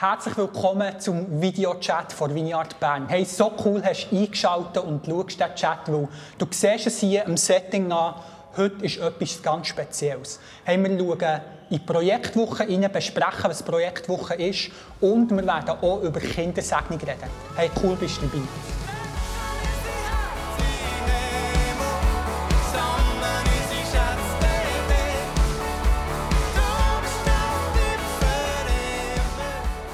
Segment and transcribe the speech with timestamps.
[0.00, 3.08] Herzlich willkommen zum Videochat von Vineyard Bern.
[3.08, 6.06] Hey, so cool hast du eingeschaltet und schaust den Chat, weil
[6.38, 8.14] du siehst es hier im Setting an.
[8.56, 10.38] Heute ist etwas ganz Spezielles.
[10.62, 11.40] Hey, wir schauen in
[11.70, 17.28] die Projektwoche rein, besprechen, was Projektwoche ist und wir werden auch über Kindersegnung reden.
[17.56, 18.87] Hey, cool bist du dabei.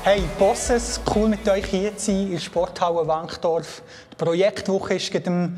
[0.06, 3.80] Hey Bosses, cool mit euch hier zu sein in der Sporthalle Wankdorf.
[4.12, 5.52] Die Projektwoche ist gerade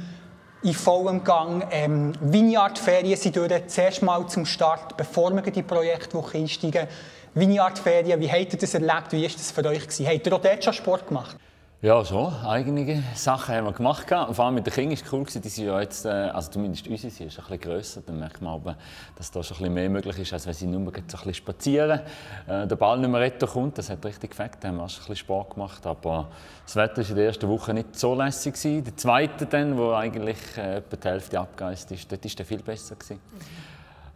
[0.63, 1.67] in vollem Gang.
[1.73, 3.67] Ähm, Vineyard-Ferien sind durch.
[3.67, 6.87] Zuerst mal zum Start, bevor wir in die Projektwoche einsteigen.
[7.35, 9.11] Vineyard-Ferien, wie habt ihr das erlebt?
[9.11, 9.83] Wie war das für euch?
[9.83, 11.37] Habt ihr auch dort schon Sport gemacht?
[11.83, 12.33] Ja, schon.
[12.43, 14.11] Einige Sachen haben wir gemacht.
[14.11, 15.43] Und vor allem mit den Kindern war es cool.
[15.43, 18.01] Die sind ja jetzt, äh, also zumindest unsere sind ein bisschen grösser.
[18.01, 18.77] Dann merkt man aber,
[19.15, 21.35] dass da schon ein bisschen mehr möglich ist, als wenn sie nur so ein bisschen
[21.35, 22.01] spazieren.
[22.47, 24.53] Äh, der Ball nicht mehr retten kommt, das hat richtig gefällt.
[24.61, 25.85] Da haben wir auch ein bisschen Sport gemacht.
[25.87, 26.31] Aber
[26.65, 28.55] das Wetter war in der ersten Woche nicht so lässig.
[28.55, 28.83] Gewesen.
[28.83, 32.63] Der zweite dann, wo eigentlich äh, etwa die Hälfte abgereist ist, dort war der viel
[32.63, 32.97] besser.
[32.97, 33.21] Gewesen.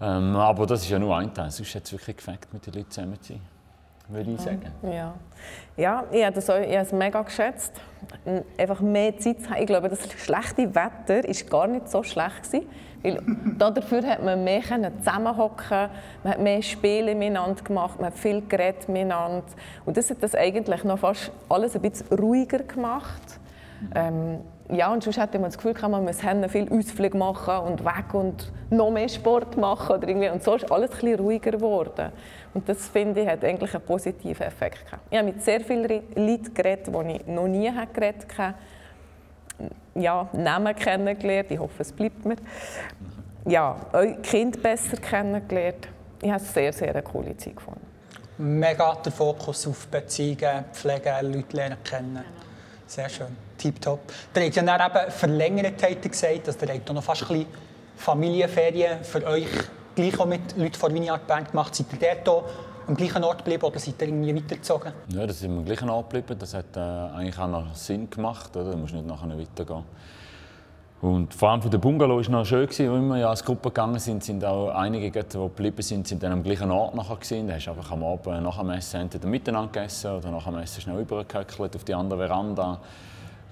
[0.01, 1.51] Ähm, aber das ist ja nur ein Teil.
[1.51, 3.60] Sonst hat es wirklich gefällt, mit den Leuten zusammen zu sein
[4.11, 4.63] würde ich sagen.
[4.83, 5.15] Ja,
[5.77, 7.73] ja ich habe, das ich habe es mega geschätzt.
[8.59, 9.61] Einfach mehr Zeit zu haben.
[9.61, 12.43] Ich glaube, das schlechte Wetter war gar nicht so schlecht.
[12.45, 12.67] Gewesen,
[13.03, 13.21] weil
[13.59, 14.63] dafür hat man mehr
[14.99, 15.89] zusammenhocken,
[16.23, 19.45] man hat mehr Spiele miteinander gemacht, man hat viel geredet miteinander.
[19.87, 23.41] Und das hat das eigentlich noch fast alles ein bisschen ruhiger gemacht.
[23.95, 24.41] Ähm,
[24.73, 28.53] ja, und sonst hatte man das Gefühl, man muss viel Ausflüge machen und weg und
[28.71, 29.97] noch mehr Sport machen.
[29.97, 30.29] Oder irgendwie.
[30.29, 32.13] Und so ist alles ein ruhiger geworden.
[32.55, 35.03] Und das, finde ich, hat eigentlich einen positiven Effekt gehabt.
[35.11, 38.55] Ich habe mit sehr vielen Leuten geredet, die ich noch nie geredet habe.
[39.95, 41.51] Ja, Namen kennengelernt.
[41.51, 42.37] Ich hoffe, es bleibt mir.
[43.47, 45.89] Ja, euer Kind besser kennengelernt.
[46.23, 47.87] Ich habe es sehr, sehr eine coole Zeit gefunden.
[48.39, 52.25] Mega der Fokus auf Beziehungen, Pflege, Leute lernen kennen.
[52.87, 53.50] Sehr schön.
[53.61, 54.01] Tipptopp.
[54.35, 57.47] Ihr habt ja dann eben verlängert gesagt, dass ihr noch fast ein bisschen
[57.97, 59.47] Familienferien für euch
[59.95, 61.75] gleich auch mit Leuten von Vineyard Band gemacht.
[61.75, 62.45] Seid ihr dort
[62.87, 64.93] am gleichen Ort geblieben oder seid ihr irgendwie weitergezogen?
[65.09, 66.39] Ja, das sind wir am gleichen Ort geblieben.
[66.39, 68.57] Das hat äh, eigentlich auch noch Sinn gemacht.
[68.57, 68.73] Oder?
[68.73, 69.85] Du musst nicht nachher weitergehen.
[71.01, 73.43] Und vor allem für den Bungalow war es noch schön, gewesen, als wir ja als
[73.43, 77.17] Gruppe gegangen sind, sind auch einige, die geblieben sind, sind dann am gleichen Ort nachher
[77.17, 77.49] gewesen.
[77.49, 80.59] Da hast du einfach am Abend nach dem Essen entweder miteinander gegessen oder nach dem
[80.59, 82.81] Essen schnell übergehöckelt auf die andere Veranda.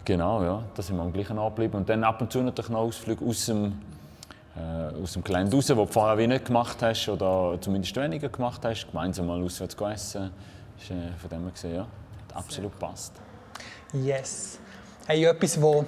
[0.08, 1.76] Genau, ja, da sind wir am gleichen Ort geblieben.
[1.76, 3.78] Und dann ab und zu natürlich noch Ausflüge aus dem,
[4.56, 8.62] äh, aus dem Gelände raus, wo du vorher nicht gemacht hast oder zumindest weniger gemacht
[8.64, 8.86] hast.
[8.90, 10.30] Gemeinsam mal auswärts essen.
[10.76, 11.86] Das ist äh, von dem her gesehen, ja,
[12.32, 13.12] absolut passt.
[13.92, 14.58] Yes.
[15.06, 15.84] Hey, etwas, wo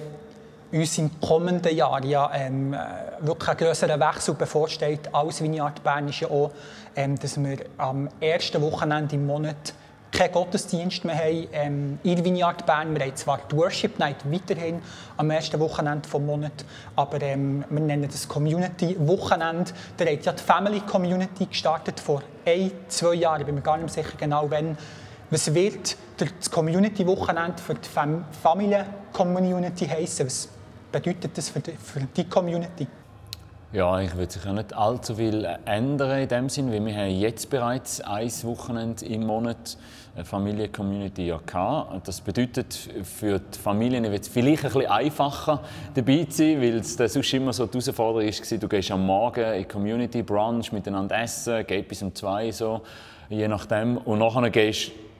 [0.71, 2.77] uns im kommenden Jahr ja ähm, äh,
[3.21, 6.51] wirklich ein grösserer Wechsel bevorsteht als Vineyard Bern, ist ja auch,
[6.95, 9.73] ähm, dass wir am ersten Wochenende im Monat
[10.11, 12.93] keinen Gottesdienst mehr haben ähm, in Vineyard Bern.
[12.93, 14.81] Wir haben zwar die Worship Night weiterhin
[15.17, 19.71] am ersten Wochenende des Monats, aber ähm, wir nennen das Community Wochenende.
[19.97, 23.41] Da hat ja die Family Community gestartet vor ein, zwei Jahren.
[23.41, 24.77] Ich bin mir gar nicht sicher genau, wann.
[25.29, 30.25] Was wird das Community Wochenende für die Fam Familie Community heißen?
[30.25, 30.49] Was
[30.91, 32.85] bedeutet das für die, für die Community?
[33.73, 37.11] Ja, ich würde sich ja nicht allzu viel ändern in dem Sinn, weil wir haben
[37.11, 39.77] jetzt bereits ein Wochenende im Monat
[40.13, 42.05] eine Familie-Community ja gehabt.
[42.05, 45.61] Das bedeutet für die Familien wird es vielleicht ein bisschen einfacher
[45.93, 49.65] dabei sein, weil es sonst immer so die Herausforderung war, du gehst am Morgen in
[49.65, 52.81] Community Brunch miteinander essen, geht bis um zwei so,
[53.29, 55.10] je nachdem, und nachher gehst neu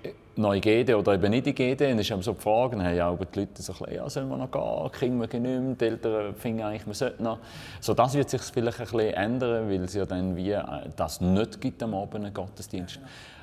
[0.62, 1.78] gehen oder eben nicht gehen.
[1.78, 4.38] Dann ist eben so die Frage, dann haben ja die Leute so ja, sollen wir
[4.38, 7.40] noch gehen, kriegen wir genügend, die Eltern finden eigentlich, wir sollten noch.
[7.80, 10.64] So, das wird sich vielleicht ein bisschen ändern, weil es ja dann wie äh,
[10.96, 13.00] das nicht gibt am Abend einen Gottesdienst.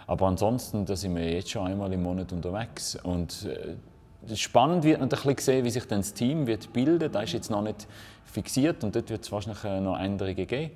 [0.06, 5.00] Aber ansonsten, da sind wir jetzt schon einmal im Monat unterwegs und äh, spannend wird
[5.00, 7.12] natürlich sehen, wie sich dann das Team wird bilden.
[7.12, 7.86] Das ist jetzt noch nicht
[8.24, 10.70] fixiert und dort wird es wahrscheinlich äh, noch Änderungen geben.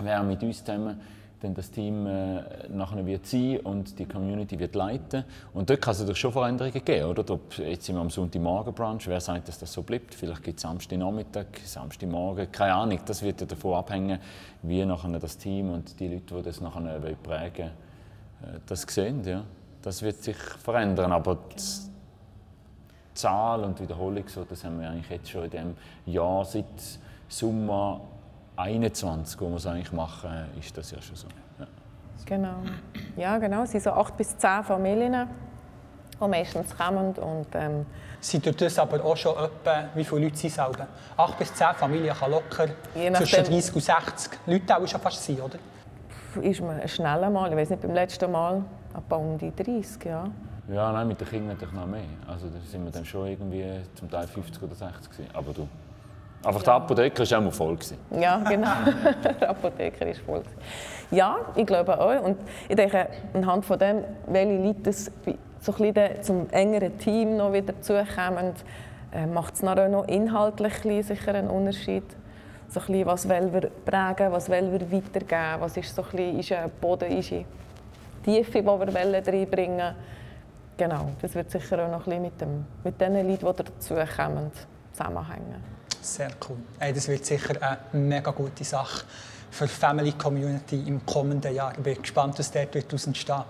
[0.00, 1.00] Wer mit uns zusammen
[1.40, 5.24] dann das Team äh, nachher wird sein und die Community wird leiten.
[5.54, 7.08] Und dort kann es natürlich schon Veränderungen geben.
[7.08, 7.30] Oder?
[7.32, 10.14] Ob, jetzt sind wir am Sonntagmorgen-Brunch, wer sagt, dass das so bleibt?
[10.14, 12.98] Vielleicht gibt es Samstagnachmittag, Samstagmorgen, keine Ahnung.
[13.06, 14.18] Das wird ja davon abhängen,
[14.62, 19.22] wie nachher das Team und die Leute, die das nachher prägen wollen, äh, das sehen.
[19.24, 19.44] Ja.
[19.82, 21.12] Das wird sich verändern.
[21.12, 21.62] Aber die
[23.14, 25.76] Zahl und Wiederholung, so, das haben wir eigentlich jetzt schon in diesem
[26.06, 26.64] Jahr seit
[27.28, 28.00] Sommer
[28.58, 31.28] 21, wo wir es eigentlich machen, ist das ja schon so.
[31.58, 31.66] Ja.
[32.26, 32.56] Genau.
[33.16, 33.62] Ja, genau.
[33.62, 35.28] Es sind so acht bis zehn Familien,
[36.20, 37.14] die meistens kommen.
[37.14, 37.86] Und, ähm,
[38.20, 41.74] sind durch das aber auch schon etwa, wie viele Leute sind es Acht bis zehn
[41.74, 45.58] Familien kann locker zwischen 30 und 60 Leute auch schon fast sein, oder?
[46.42, 48.62] Ist man schnell mal, ich weiß nicht, beim letzten Mal,
[48.96, 50.28] etwa um die 30, ja.
[50.70, 52.02] Ja, nein, mit den Kindern natürlich noch mehr.
[52.26, 53.64] Also da sind wir dann schon irgendwie
[53.94, 55.30] zum Teil 50 oder 60 gewesen.
[55.32, 55.66] Aber du.
[56.44, 57.74] Einfach der Apotheker war auch mal voll.
[57.74, 57.98] Gewesen.
[58.10, 58.70] Ja, genau.
[59.40, 60.42] der Apotheker ist voll.
[61.10, 62.22] Ja, ich glaube auch.
[62.22, 62.38] Und
[62.68, 65.10] ich denke, anhand von dem, welche Leute das
[65.60, 68.54] so ein bisschen zum engeren Team noch wieder zukommen,
[69.12, 72.04] äh, macht es auch noch inhaltlich sicher einen Unterschied.
[72.68, 76.10] So ein bisschen, was wollen wir prägen, was wollen wir weitergeben, was ist so ein
[76.10, 77.44] bisschen, ist ein Boden, ist eine
[78.22, 79.94] Tiefe, die wir reinbringen wollen.
[80.76, 84.52] Genau, das wird sicher auch noch ein bisschen mit, dem, mit den Leuten, die dazukommen,
[84.92, 85.77] zusammenhängen.
[86.00, 86.56] Sehr cool.
[86.78, 89.04] Hey, das wird sicher eine mega gute Sache
[89.50, 91.72] für die Family Community im kommenden Jahr.
[91.76, 93.44] Ich bin gespannt, was dort entstehen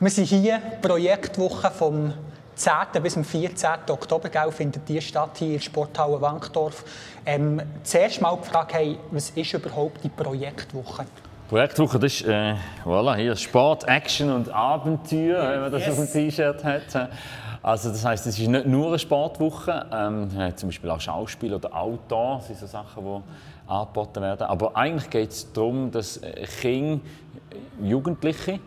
[0.00, 2.12] Wir sind hier, Projektwoche vom
[2.54, 3.02] 10.
[3.02, 3.70] bis zum 14.
[3.88, 6.84] Oktober gell, findet die statt hier in Sporthalle Wankdorf.
[7.24, 11.06] Ähm, zuerst mal die Frage, hey, was ist überhaupt die Projektwoche?
[11.48, 12.54] Projektwoche, das ist äh,
[12.84, 15.98] voilà, hier Sport, Action und Abenteuer, wenn man das yes.
[15.98, 17.10] auf dem T-Shirt hat.
[17.62, 21.74] Also das heißt, es ist nicht nur eine Sportwoche, ähm, zum Beispiel auch Schauspiel oder
[21.76, 24.44] Outdoor, das sind so Sachen, die angeboten werden.
[24.44, 26.20] Aber eigentlich geht es darum, dass
[26.60, 27.00] Kinder,
[27.82, 28.60] Jugendliche,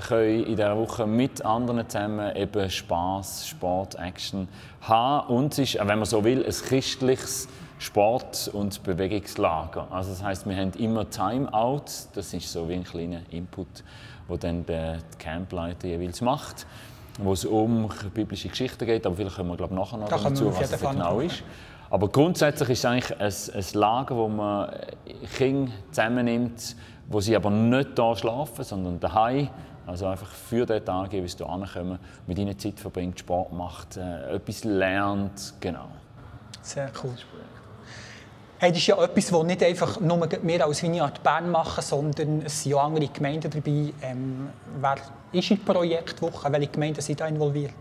[0.00, 4.48] können in dieser Woche mit anderen zusammen eben Spaß, Sport, Action
[4.80, 5.34] haben.
[5.34, 7.48] Und es ist, wenn man so will, ein christliches
[7.78, 9.88] Sport- und Bewegungslager.
[9.90, 11.84] Also das heißt, wir haben immer Timeout.
[12.14, 13.66] Das ist so wie ein kleiner Input,
[14.28, 16.66] wo dann der Campleiter jeweils macht
[17.18, 20.54] wo es um biblische Geschichten geht, aber vielleicht kommen wir glaube nachher noch da dazu,
[20.54, 21.42] was es genau ist.
[21.90, 24.70] Aber grundsätzlich ist es eigentlich ein, ein Lager, wo man
[25.36, 26.76] Kinder zusammennimmt,
[27.08, 29.48] wo sie aber nicht da schlafen, sondern daheim.
[29.86, 31.98] Also einfach für den Tag, wie sie hier ankommen,
[32.28, 35.88] mit ihnen Zeit verbringt, Sport macht, äh, etwas lernt, genau.
[36.62, 37.14] Sehr cool.
[38.62, 42.42] Hey, das ist ja etwas, das nicht einfach nur wir als Vineyard Bern machen, sondern
[42.44, 43.90] es sind ja andere Gemeinden dabei.
[44.02, 44.96] Ähm, wer
[45.32, 46.52] ist in der Projektwoche?
[46.52, 47.72] Welche Gemeinden sind da involviert?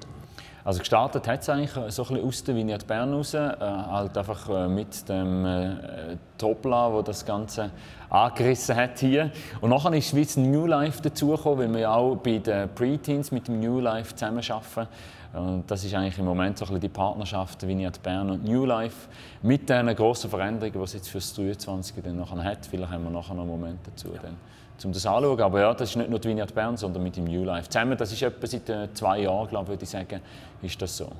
[0.63, 4.17] Also gestartet hat es eigentlich so ein bisschen aus der Vineyard Bern raus, äh, halt
[4.17, 7.71] einfach äh, mit dem äh, Topla, wo das Ganze
[8.09, 9.31] angerissen hat hier.
[9.59, 13.59] Und nachher ist wie New Life dazugekommen, weil wir auch bei den Preteens mit dem
[13.59, 14.87] New Life zusammenarbeiten.
[15.33, 18.65] Und das ist eigentlich im Moment so ein bisschen die Partnerschaft Vineyard Bern und New
[18.65, 19.07] Life
[19.43, 22.65] mit diesen grossen Veränderungen, die es jetzt für das 23 dann nachher hat.
[22.65, 24.19] Vielleicht haben wir nachher noch einen Moment dazu, ja.
[24.21, 24.37] dann,
[24.83, 25.41] um das anzuschauen.
[25.41, 27.95] Aber ja, das ist nicht nur die Vineyard Bern, sondern mit dem New Life zusammen.
[27.95, 30.19] Das ist etwa seit äh, zwei Jahren, glaube ich, würde ich sagen,
[30.63, 31.11] ist das so.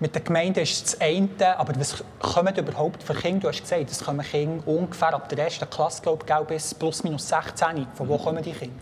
[0.00, 3.42] Mit der Gemeinde ist es das eine, aber was kommen überhaupt für Kinder?
[3.42, 7.04] Du hast gesagt, es kommen Kinder ungefähr ab der ersten Klasse, glaube ich, bis plus
[7.04, 7.86] minus 16.
[7.94, 8.22] Von wo mhm.
[8.22, 8.74] kommen die Kinder?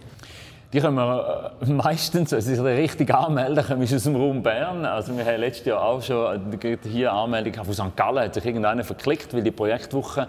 [0.72, 4.84] Die können wir äh, meistens, es ist richtig anmelden, kommen aus dem Raum Bern.
[4.84, 7.96] Also wir haben letztes Jahr auch schon äh, hier Anmeldung von St.
[7.96, 10.28] Gallen, hat sich irgendeiner verklickt, weil die Projektwoche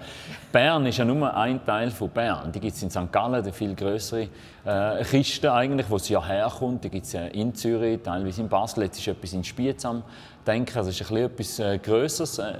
[0.51, 2.51] Bern ist ja nur ein Teil von Bern.
[2.51, 3.11] Die gibt es in St.
[3.11, 4.29] Gallen, die viel größere
[4.65, 6.83] äh, Kiste eigentlich, wo sie ja herkommt.
[6.85, 8.85] Die gibt es in Zürich, teilweise in Basel.
[8.85, 10.01] Jetzt ist etwas in Spiez am
[10.47, 10.75] Denken.
[10.75, 12.53] Also es ist ein etwas äh, Größeres, äh,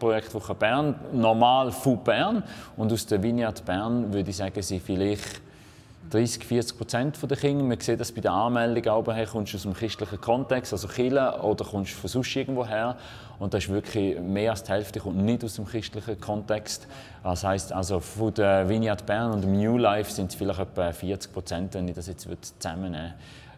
[0.00, 2.42] Projektwoche Bern, normal von Bern.
[2.76, 5.40] Und aus der Vineyard Bern würde ich sagen, sie vielleicht
[6.10, 7.64] 30, 40 Prozent der Kinder.
[7.64, 10.88] Man sieht das bei der Anmeldung auch, hey, kommst du aus einem christlichen Kontext, also
[10.88, 12.96] Kirche, oder kommst du von sonst irgendwo her.
[13.38, 16.86] Und das ist wirklich mehr als die Hälfte kommt nicht aus dem christlichen Kontext.
[17.22, 20.92] Das heisst, also von der Vineyard Bern und dem New Life sind es vielleicht etwa
[20.92, 22.26] 40 Prozent, wenn ich das jetzt
[22.60, 23.14] zusammennehme.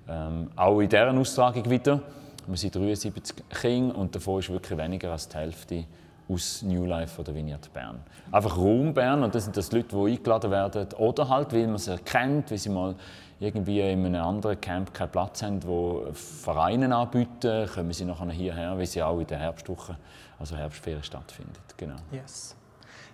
[0.09, 2.03] Ähm, auch in dieser Austragung wieder.
[2.47, 5.85] Wir sind 73 Kinder und davon ist wirklich weniger als die Hälfte
[6.31, 8.01] aus New Life oder Vineyard Bern.
[8.31, 11.79] Einfach Raum Bern und das sind das Leute, die eingeladen werden oder halt, weil man
[11.79, 12.95] sie erkennt, weil sie mal
[13.41, 18.77] irgendwie in einem anderen Camp keinen Platz haben, wo Vereine anbieten, kommen sie nachher hierher,
[18.77, 19.97] weil sie auch in der Herbstwoche,
[20.39, 21.61] also Herbstferien stattfindet.
[21.77, 21.97] Genau.
[22.13, 22.55] Yes.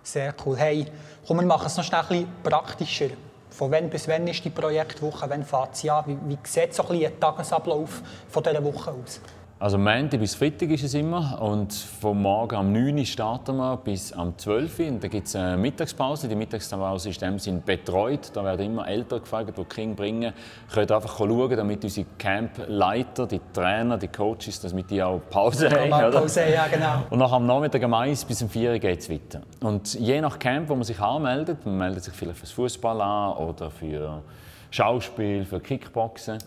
[0.03, 0.57] Sehr cool.
[0.57, 0.85] Hey,
[1.25, 3.09] komm, wir machen es noch schnell ein bisschen praktischer.
[3.49, 5.29] Von wann bis wann ist die Projektwoche?
[5.29, 6.03] Wann fängt sie an?
[6.05, 9.21] Wie, wie sieht so ein, bisschen Tagesablauf von dieser Woche aus?
[9.59, 13.75] Also Montag bis Freitag ist es immer und vom Morgen um 9 Uhr starten wir
[13.77, 16.27] bis am 12 Uhr und dann gibt es eine Mittagspause.
[16.27, 18.29] Die Mittagspause ist in dem betreut.
[18.35, 20.31] Da werden immer Eltern gefragt, die Kinder bringen,
[20.71, 25.91] können einfach schauen, damit unsere Campleiter, die Trainer, die Coaches, damit die auch Pause haben.
[25.91, 26.19] Oder?
[26.19, 27.05] Pause, ja genau.
[27.09, 29.41] Und nach am Nachmittag um 1 bis um 4 Uhr geht es weiter.
[29.61, 33.37] Und je nach Camp, wo man sich anmeldet, man meldet sich vielleicht fürs Fußball an
[33.37, 34.21] oder für
[34.69, 36.37] Schauspiel, für Kickboxen,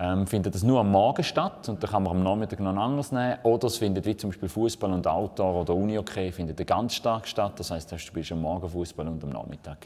[0.00, 3.10] ähm, findet das nur am Morgen statt und dann kann man am Nachmittag noch anders
[3.10, 3.38] nehmen.
[3.42, 7.54] Oder es findet wie zum Beispiel Fußball und Outdoor oder Uni-Okay findet ganz stark statt.
[7.56, 9.78] Das heißt, du spielst am Morgen Fußball und am Nachmittag.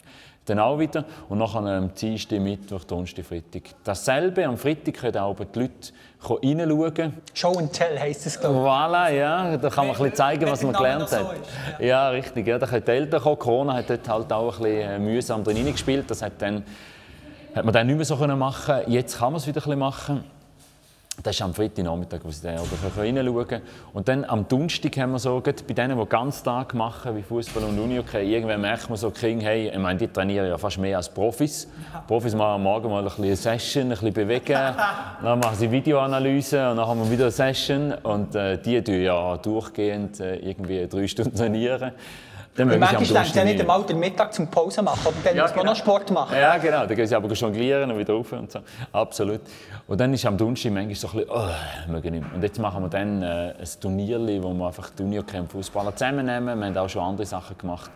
[0.45, 1.05] Dann auch wieder.
[1.29, 3.63] Und nachher am Dienstag, Mittwoch, Donnerstag, Freitag.
[3.85, 4.45] Dasselbe.
[4.45, 7.15] Am Freitag können auch die Leute reinschauen.
[7.33, 8.61] Show and Tell heisst es, glaube ich.
[8.61, 9.57] Voilà, ja.
[9.57, 11.37] Da kann man ein bisschen zeigen, was man gelernt hat.
[11.79, 12.09] Ja.
[12.09, 12.47] richtig.
[12.49, 12.59] Ja.
[12.59, 13.39] Da können die Eltern kommen.
[13.39, 16.11] Corona hat dort halt auch ein bisschen äh, mühsam drin gespielt.
[16.11, 16.65] Das hat dann
[17.55, 20.25] hat man dann nicht mehr so machen Jetzt kann man es wieder machen.
[21.23, 22.59] Das ist am Freitagnachmittag, wo sie dann
[22.97, 23.63] reinschauen können.
[23.93, 27.65] Und dann am Donnerstag haben wir so, bei denen, die ganz Tag machen, wie Fußball
[27.65, 30.97] und Unihockey, irgendwann merkt man so, King, hey, ich meine, die trainieren ja fast mehr
[30.97, 31.69] als Profis.
[32.09, 34.75] Profis machen am Morgen mal ein bisschen eine Session, ein bisschen bewegen,
[35.23, 37.93] dann machen sie Videoanalyse und dann haben wir wieder eine Session.
[37.93, 41.93] Und äh, die tun ja durchgehend äh, irgendwie drei Stunden trainieren.
[42.55, 45.35] Dann und manchmal denkst du ja nicht einmal den Mittag zum Pause machen, aber dann
[45.35, 45.71] ja, muss man genau.
[45.73, 46.37] noch Sport machen.
[46.37, 46.87] Ja, genau.
[46.87, 48.59] Dann gehen sie aber jonglieren und wieder rauf und so.
[48.93, 49.41] Absolut.
[49.87, 52.23] Und dann ist am Donnerstag manchmal so ein bisschen, oh, nicht mehr.
[52.35, 56.59] Und jetzt machen wir dann äh, ein Turnier, wo wir einfach die Uniocamp-Fußballer zusammennehmen.
[56.59, 57.91] Wir haben auch schon andere Sachen gemacht,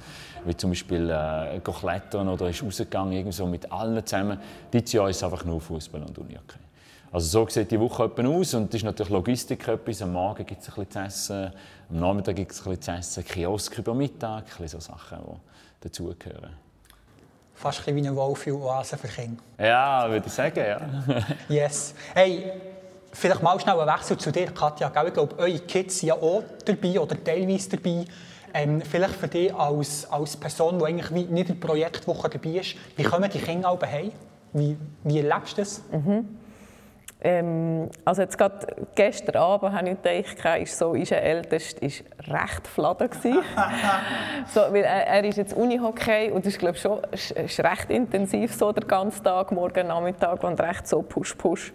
[0.46, 4.38] wie zum Beispiel äh, klettern oder ist rausgegangen, irgendwie so mit allen zusammen.
[4.72, 6.66] Dieses Jahr ist es einfach nur Fußball und Uniocamp.
[7.12, 10.02] Also so sieht die Woche aus und das ist natürlich Logistik etwas.
[10.02, 11.52] Am Morgen gibt es ein bisschen zu essen,
[11.90, 15.18] am Nachmittag gibt es ein bisschen zu essen, Kiosk über Mittag, ein bisschen so Sachen,
[15.18, 16.54] die dazugehören.
[17.54, 19.42] Fast ein wie eine Wohlfühl-Oase für Kinder.
[19.58, 20.80] Ja, würde ich sagen, ja.
[21.48, 21.94] yes.
[22.12, 22.52] Hey,
[23.12, 24.92] vielleicht mal schnell ein Wechsel zu dir, Katja.
[25.06, 28.04] Ich glaube, eure Kids sind ja auch dabei oder teilweise dabei.
[28.52, 32.76] Ähm, vielleicht für dich als, als Person, die eigentlich nicht in der Projektwoche dabei ist,
[32.96, 34.12] wie kommen die Kinder alle heim?
[34.52, 35.82] Wie, wie erlebst du das?
[35.90, 36.28] Mhm.
[37.28, 42.68] Ähm, also jetzt gerade gestern Abend habe ich gedacht, ist so, unser Ältester ist recht
[42.68, 43.10] fladen
[44.54, 48.54] so, weil er, er ist jetzt Unihockey und ist glaube schon ist, ist recht intensiv
[48.54, 51.72] so der ganze Tag, morgen Nachmittag und recht so push push.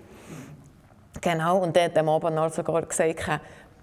[1.19, 3.27] Genau und der hat am Abend noch sogar gesagt,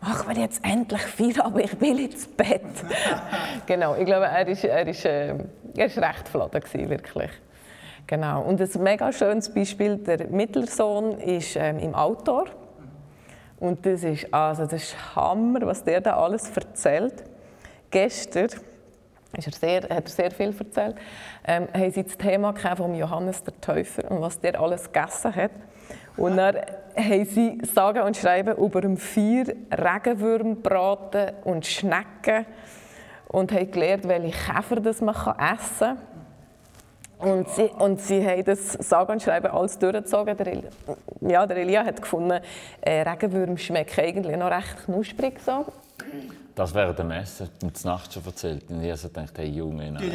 [0.00, 2.62] machen wir jetzt endlich vier, aber ich will ins Bett.
[3.66, 5.34] genau, ich glaube, er ist, er ist, äh,
[5.76, 7.30] er ist recht fladen wirklich.
[8.08, 8.40] Genau.
[8.40, 12.46] Und ein mega schönes Beispiel, der Mittlersohn ist ähm, im Autor.
[13.60, 17.22] Und das ist, also das ist Hammer, was der da alles erzählt.
[17.90, 18.48] Gestern
[19.36, 20.96] ist er sehr, hat er sehr viel erzählt.
[21.46, 25.50] Ähm, haben sie das Thema von Johannes der Täufer und was der alles gegessen hat.
[26.16, 26.56] Und dann
[26.96, 32.46] haben sie sagen und schreiben über ein vier Regenwürm braten und Schnecken
[33.26, 36.17] und haben gelernt, welche Käfer das man essen kann.
[37.18, 40.36] Und sie, und sie haben das sagen und schreiben alles durchgezogen.
[40.36, 40.62] Der,
[41.20, 42.40] ja, der Elia hat gefunden,
[42.80, 45.40] äh, Regenwürmer schmecken eigentlich noch recht knusprig.
[45.40, 45.66] So.
[46.54, 48.68] Das wäre der Messe und Nacht schon erzählt.
[48.68, 50.10] Und ich also dachte, hey Junge, nein,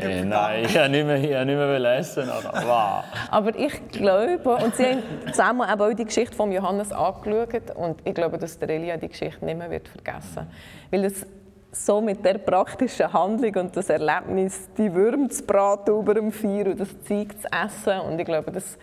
[0.00, 3.04] äh, nein, ich habe nicht mehr, ich nicht mehr essen wow.
[3.30, 8.00] Aber ich glaube, und sie haben zusammen eben auch die Geschichte von Johannes angeschaut und
[8.06, 10.46] ich glaube, dass der Elia die Geschichte nicht mehr wird vergessen
[10.90, 11.02] wird.
[11.02, 11.26] Weil das
[11.72, 16.66] so mit der praktischen Handlung und das Erlebnis, die Würmer zu braten über dem Feuer
[16.66, 18.00] und das Zeug zu essen.
[18.00, 18.76] Und ich glaube, das,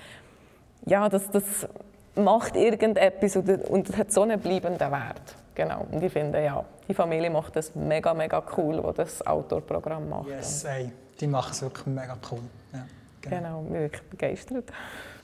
[0.86, 1.68] ja, das, das
[2.16, 5.36] macht irgendetwas und, und hat so einen bleibenden Wert.
[5.54, 5.86] Genau.
[5.92, 10.30] Und ich finde, ja, die Familie macht das mega, mega cool, was das Outdoor-Programm macht.
[10.30, 12.40] Yes, ey, die machen es wirklich mega cool.
[12.74, 12.86] Ja,
[13.22, 13.62] genau.
[13.62, 14.72] genau, wirklich begeistert.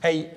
[0.00, 0.30] Hey,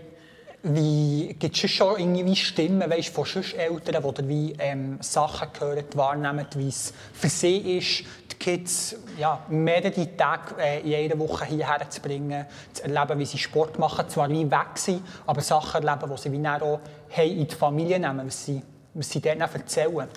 [0.63, 5.85] wie, gibt es schon irgendwie Stimmen weißt, von sonst Eltern, die wie, ähm, Sachen hören,
[5.93, 11.45] wahrnehmen, wie es für sie ist, die Kids ja, mehrere Tage äh, in einer Woche
[11.45, 15.87] hierher zu bringen, zu erleben, wie sie Sport machen, zwar wie weg sind, aber Sachen
[15.87, 16.79] erleben, die sie wie auch
[17.17, 18.61] in die Familie nehmen, was sie,
[18.93, 20.07] was sie denen erzählen.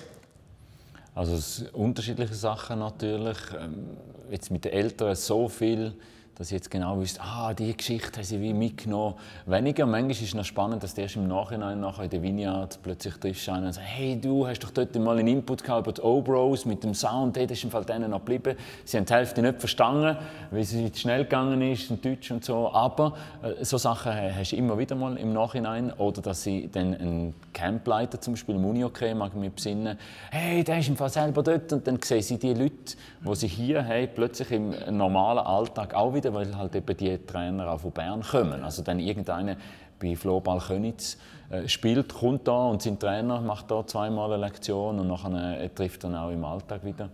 [1.15, 3.39] Also unterschiedliche Sachen natürlich.
[3.59, 3.97] Ähm,
[4.31, 5.95] jetzt mit den Eltern so viel
[6.37, 9.15] dass ich jetzt genau wüsste, ah, diese Geschichte haben sie wie mitgenommen.
[9.47, 12.79] Weniger, manchmal ist es noch spannend, dass der erst im Nachhinein nachher in der Vineyard
[12.83, 16.01] plötzlich triffst und sagt, hey, du hast doch dort mal einen Input gehabt über die
[16.01, 18.57] O-Bros mit dem Sound, hey, das ist im Fall denen noch geblieben.
[18.85, 20.17] Sie haben die Hälfte nicht verstanden,
[20.51, 22.73] weil es zu schnell gegangen ist, in Deutsch und so.
[22.73, 25.93] Aber äh, so Sachen hast du immer wieder mal im Nachhinein.
[25.93, 29.99] Oder dass sie dann einen Campleiter zum Beispiel im Unioke mag mich besinnen,
[30.31, 31.73] hey, der ist im Fall selber dort.
[31.73, 36.15] Und dann sehen sie die Leute, die sie hier haben, plötzlich im normalen Alltag auch
[36.15, 38.63] wieder wieder, weil halt eben die Trainer auch von Bern kommen.
[38.63, 39.57] Also dann irgendeiner
[40.01, 41.17] bei Floorball Könitz
[41.51, 45.69] äh, spielt, kommt da und sein Trainer macht da zweimal eine Lektion und nachher äh,
[45.69, 47.09] trifft er auch im Alltag wieder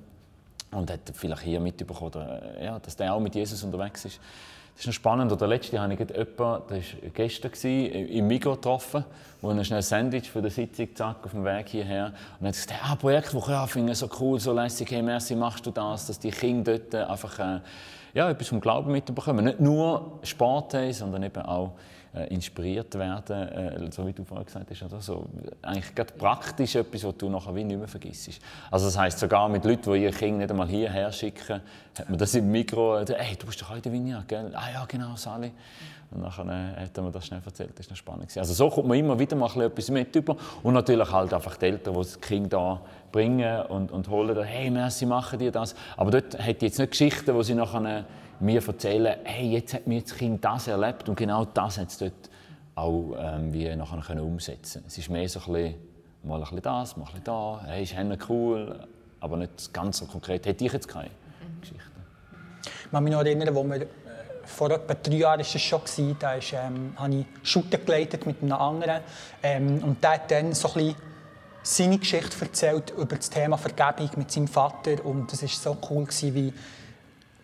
[0.70, 4.20] und hat vielleicht hier mitbekommen, äh, ja, dass der auch mit Jesus unterwegs ist.
[4.74, 5.32] Das ist noch spannend.
[5.32, 6.60] Oder letzte habe ich jemanden, der war
[7.12, 9.04] gestern im Mikro getroffen,
[9.40, 12.12] wo er schnell ein Sandwich für die Sitzung zack, auf dem Weg hierher.
[12.38, 15.34] Und er hat gesagt, ah, Projektwoche, ja, finde ich so cool, so lässig, hey, merci,
[15.34, 17.60] machst du das, dass die Kinder dort einfach äh,
[18.14, 19.46] ja, etwas vom Glauben mitbekommen.
[19.46, 24.46] Nicht nur Sport haben, sondern eben auch äh, inspiriert werden, äh, so wie du vorhin
[24.46, 24.82] gesagt hast.
[24.82, 25.26] Oder so.
[25.62, 28.40] Eigentlich gerade praktisch etwas, was du nachher wie nicht mehr vergisst.
[28.70, 31.60] Also das heisst, sogar mit Leuten, die ihr Kind nicht einmal hierher schicken,
[31.98, 34.50] hat man das im Mikro, äh, hey, du bist doch heute Vineyard, gell?
[34.54, 35.52] Ah ja, genau, Sally.
[36.10, 37.78] Und dann äh, hat er mir das schnell erzählt.
[37.78, 38.36] Das war spannend.
[38.36, 40.36] Also so kommt man immer wieder mal etwas mit über.
[40.62, 42.80] Und natürlich halt einfach die Eltern, die das Kind da
[43.12, 45.74] bringen und, und holen, hey, merci, machen die das.
[45.96, 48.06] Aber dort hat die jetzt nicht Geschichten, wo sie nachher
[48.40, 51.98] mir erzählen, hey, jetzt hat mir das Kind das erlebt und genau das hat es
[51.98, 52.30] dort
[52.74, 55.74] auch ähm, wie nachher können umsetzen Es ist mehr so ein bisschen,
[56.22, 57.94] mal ein bisschen das, mal ein bisschen da, hey, ist
[58.28, 58.86] cool,
[59.20, 60.46] aber nicht ganz so konkret.
[60.46, 61.60] Hätte ich jetzt keine mhm.
[61.60, 61.82] Geschichte.
[62.84, 63.86] Ich kann mich noch erinnern, wo wir äh,
[64.44, 65.80] vor etwa drei Jahren war es schon,
[66.18, 69.00] da ist, ähm, habe ich Shooter geleitet mit einem anderen
[69.42, 70.96] ähm, und der hat dann so ein bisschen
[71.62, 76.04] seine Geschichte erzählt über das Thema Vergebung mit seinem Vater und es war so cool,
[76.04, 76.52] gewesen, wie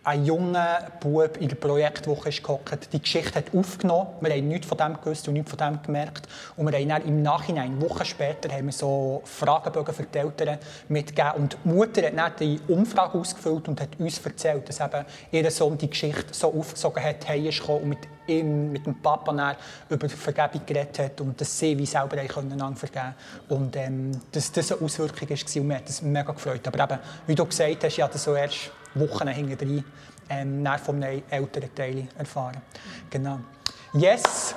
[0.05, 4.07] ein junger Bub in der Projektwoche ist gehockt, die Geschichte hat aufgenommen.
[4.21, 6.27] Wir haben nichts von dem gewusst und nichts von dem gemerkt.
[6.55, 10.59] Und wir haben dann im Nachhinein, Wochen später, haben wir so Fragebögen für die Eltern
[10.89, 11.31] mitgegeben.
[11.37, 15.49] Und die Mutter hat dann die Umfrage ausgefüllt und hat uns erzählt, dass eben ihr
[15.49, 19.55] Sohn die Geschichte so aufgesogen hat, heimgekommen und mit ihm, mit dem Papa dann
[19.89, 23.15] über Vergebung geredet hat und dass sie wie selber einander vergeben
[23.49, 26.67] Und ähm, dass das eine Auswirkung war und mir hat das mega gefreut.
[26.67, 29.83] Aber eben, wie du gesagt hast, ich hatte so erst Wochen hinterher
[30.29, 32.61] ähm, einem älteren Teil erfahren.
[33.09, 33.39] Genau.
[33.93, 34.55] Yes,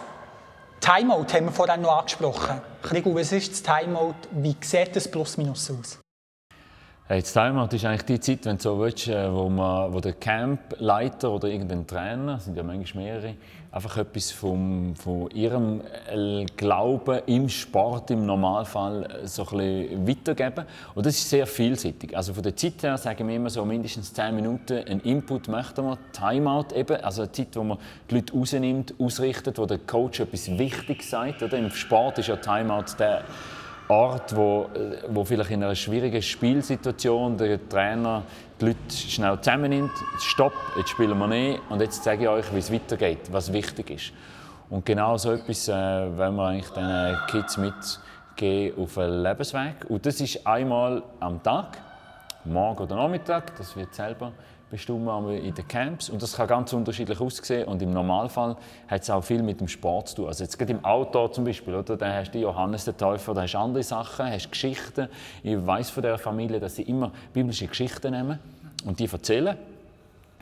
[0.80, 2.60] Timeout haben wir vorhin noch angesprochen.
[2.82, 4.14] Krigu, was ist das Timeout?
[4.30, 6.00] Wie sieht das plus minus aus?
[7.06, 9.98] Hey, das Timeout ist eigentlich die Zeit, wenn du so willst, äh, wo, man, wo
[9.98, 13.34] der Campleiter oder irgendein Trainer, sind ja manchmal mehrere,
[13.70, 20.64] einfach etwas vom, von ihrem äh, Glauben im Sport im Normalfall äh, so ein weitergeben.
[20.94, 22.16] Und das ist sehr vielseitig.
[22.16, 25.84] Also von der Zeit her sagen wir immer so mindestens 10 Minuten einen Input möchten
[25.84, 27.78] wir, Timeout eben, also eine Zeit, wo man
[28.10, 31.42] die Leute rausnimmt, ausrichtet, wo der Coach etwas Wichtiges sagt.
[31.42, 31.58] Oder?
[31.58, 33.24] Im Sport ist ja Timeout der
[33.88, 38.22] Ort, wo, äh, wo vielleicht in einer schwierigen Spielsituation der Trainer
[38.60, 42.58] die Leute schnell zusammennimmt, stopp, jetzt spielen wir nicht und jetzt zeige ich euch, wie
[42.58, 44.12] es weitergeht, was wichtig ist.
[44.70, 49.86] Und genau so etwas äh, wollen wir eigentlich den Kids mitgeben auf einen Lebensweg.
[49.88, 51.78] Und das ist einmal am Tag,
[52.44, 54.32] morgen oder Nachmittag, das wird selber
[54.70, 56.10] bestimmen wir in den Camps.
[56.10, 57.66] Und das kann ganz unterschiedlich aussehen.
[57.66, 58.56] Und im Normalfall
[58.86, 60.26] hat es auch viel mit dem Sport zu tun.
[60.28, 61.96] Also jetzt gerade im Outdoor zum Beispiel, oder?
[61.96, 65.08] da hast du Johannes den Täufer, da hast du andere Sachen, hast Geschichten.
[65.42, 68.38] Ich weiß von der Familie, dass sie immer biblische Geschichten nehmen
[68.84, 69.56] und die erzählen.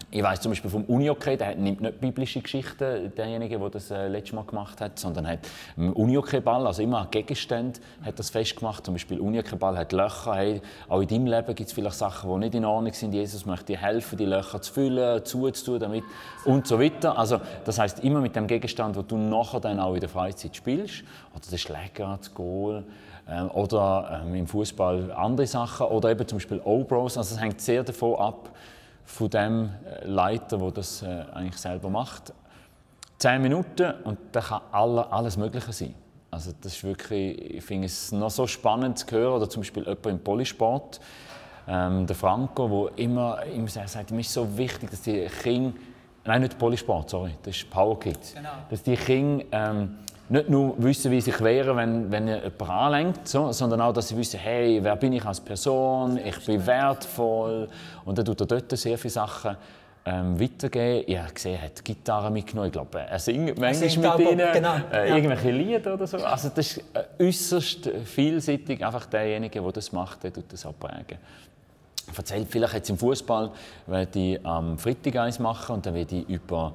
[0.09, 4.07] Ich weiß zum Beispiel vom Unihockey, der nimmt nicht biblische Geschichten, derjenige, der das äh,
[4.07, 5.41] letztes Mal gemacht hat, sondern hat
[5.77, 8.85] im Unihockey-Ball, also immer an Gegenständen, hat das festgemacht.
[8.85, 10.37] Zum Beispiel Unihockey-Ball hat Löcher.
[10.37, 13.15] Hey, auch in deinem Leben gibt es vielleicht Sachen, die nicht in Ordnung sind.
[13.15, 16.05] Jesus möchte dir helfen, die Löcher zu füllen, zuzutun damit
[16.45, 17.19] und so weiter.
[17.19, 20.55] Also das heißt immer mit dem Gegenstand, wo du nachher dann auch in der Freizeit
[20.55, 21.03] spielst,
[21.35, 22.85] oder der Schläger, das Goal,
[23.29, 27.19] ähm, oder ähm, im Fußball andere Sachen oder eben zum Beispiel O-Bros.
[27.19, 28.51] Also es hängt sehr davon ab,
[29.07, 32.35] von dem äh, Leiter, der das äh, eigentlich selber macht.
[33.19, 35.95] Zehn Minuten und da kann alles Mögliche sein.
[36.31, 39.85] Also das ist wirklich, ich finde es noch so spannend zu hören, oder zum Beispiel
[39.85, 41.01] jemand im Polysport,
[41.67, 45.73] ähm, der Franco, der immer, immer sagt, mir ist so wichtig, dass die Kinder,
[46.25, 48.51] nein, nicht Polysport, sorry, das ist Power Kids, genau.
[48.69, 53.29] dass die Kinder ähm, nicht nur wissen, wie sie sich wehren, wenn, wenn jemand anlenkt,
[53.29, 57.69] so, sondern auch, dass sie wissen, hey, wer bin ich als Person, ich bin wertvoll.
[58.05, 59.57] Und dann tut er dort sehr viele Sachen
[60.05, 61.05] ähm, weitergeben.
[61.07, 62.69] Ich habe gesehen, er hat Gitarre mitgenommen.
[62.69, 64.77] Ich glaube, er singt manchmal singt mit ihnen genau.
[64.93, 66.19] äh, irgendwelche Lieder oder so.
[66.19, 68.85] Also das ist äh, äußerst vielseitig.
[68.85, 71.19] Einfach derjenige, der das macht, der tut das auch prägen.
[72.17, 73.51] Erzählt vielleicht jetzt im Fußball,
[73.87, 76.73] werde ich am Freitag eins machen und dann werde ich über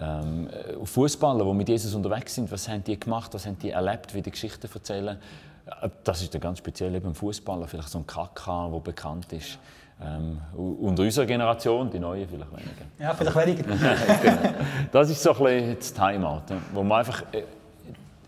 [0.00, 0.48] ähm,
[0.82, 4.22] Fußballer, die mit Jesus unterwegs sind, was haben die gemacht, was haben die erlebt, wie
[4.22, 5.18] die Geschichten erzählen.
[5.66, 9.58] Äh, das ist ganz speziell eben Fußballer, vielleicht so ein Kaka, der bekannt ist.
[10.02, 12.84] Ähm, unter unserer Generation, die neue vielleicht weniger.
[12.98, 13.62] Ja, vielleicht weniger.
[14.22, 14.54] genau.
[14.90, 17.44] Das ist so ein bisschen das Timeout, wo man einfach äh,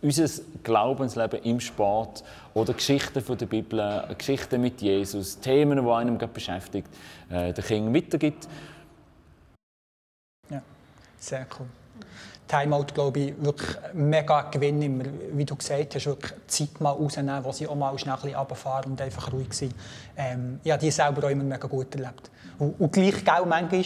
[0.01, 2.23] unser Glaubensleben im Sport
[2.55, 6.89] oder Geschichten von der Bibel, Geschichten mit Jesus, Themen, die einem beschäftigt,
[7.31, 8.47] äh, den Kindern weitergibt.
[11.27, 11.67] Sehr cool.
[12.47, 14.81] Timeout, glaube ich, wirklich mega Gewinn.
[14.81, 18.93] Immer, wie du gesagt hast, wirklich Zeit mal rausnehmen, wo sie auch mal schnell runterfahren
[18.93, 19.75] und einfach ruhig sind.
[20.17, 22.31] Ähm, ich habe die selber auch immer mega gut erlebt.
[22.61, 23.83] Und, und gleich, gell, manchmal,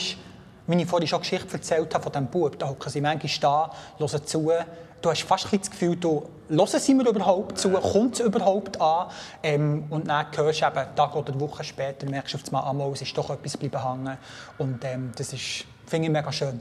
[0.66, 3.72] wie ich vorhin schon Geschichte erzählt habe von diesem Bub, da hocken sie manchmal da,
[3.96, 4.52] hören zu.
[5.00, 9.08] Du hast fast das Gefühl, du, hören sie mir überhaupt zu, kommt es überhaupt an?
[9.42, 13.00] Ähm, und dann hörst du eben, Tag oder Woche später, merkst du auf einmal, es
[13.00, 14.18] ist doch etwas bleiben hängen.
[14.58, 16.60] Und ähm, das ist, finde ich mega schön.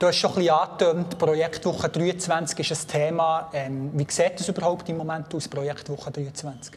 [0.00, 3.50] Du hast schon ein angetönt, Projektwoche 23 ist ein Thema.
[3.52, 6.72] Ähm, wie sieht es überhaupt im Moment aus, Projektwoche 23?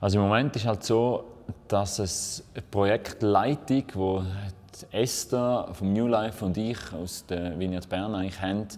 [0.00, 1.24] Also im Moment ist halt so,
[1.66, 8.14] dass es eine Projektleitung, die Esther vom New Life und ich aus der Vineyard Bern
[8.14, 8.68] eigentlich haben,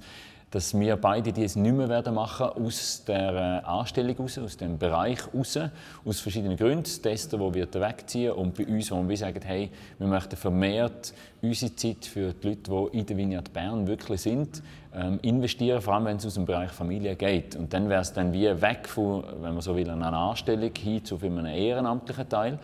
[0.51, 5.21] dass wir beide dies nicht mehr werden machen aus der Anstellung raus, aus dem Bereich
[5.33, 5.59] raus,
[6.05, 6.91] aus verschiedenen Gründen.
[7.03, 11.75] Testen, wo wir wegziehen und bei uns, wo wir sagen, hey, wir möchten vermehrt unsere
[11.75, 14.63] Zeit für die Leute, die in der Vineyard Bern wirklich sind,
[14.95, 17.55] ähm, investieren, vor allem wenn es aus dem Bereich Familie geht.
[17.55, 21.05] Und dann wäre es dann wie weg von, wenn man so will, einer Anstellung hin
[21.05, 22.59] zu einem ehrenamtlichen Teil.